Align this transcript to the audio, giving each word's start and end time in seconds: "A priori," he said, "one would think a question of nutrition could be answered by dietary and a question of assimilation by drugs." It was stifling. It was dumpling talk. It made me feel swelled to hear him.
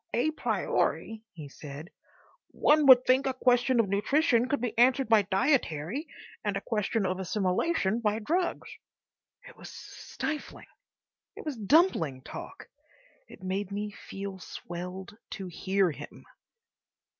"A 0.15 0.31
priori," 0.31 1.21
he 1.31 1.47
said, 1.47 1.91
"one 2.49 2.87
would 2.87 3.05
think 3.05 3.27
a 3.27 3.35
question 3.35 3.79
of 3.79 3.87
nutrition 3.87 4.47
could 4.49 4.59
be 4.59 4.75
answered 4.75 5.07
by 5.07 5.21
dietary 5.21 6.07
and 6.43 6.57
a 6.57 6.61
question 6.65 7.05
of 7.05 7.19
assimilation 7.19 7.99
by 7.99 8.17
drugs." 8.17 8.67
It 9.47 9.55
was 9.57 9.69
stifling. 9.69 10.65
It 11.35 11.45
was 11.45 11.55
dumpling 11.55 12.23
talk. 12.23 12.67
It 13.27 13.43
made 13.43 13.69
me 13.71 13.91
feel 13.91 14.39
swelled 14.39 15.15
to 15.33 15.45
hear 15.45 15.91
him. 15.91 16.25